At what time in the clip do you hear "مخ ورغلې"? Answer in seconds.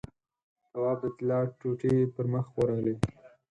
2.33-2.95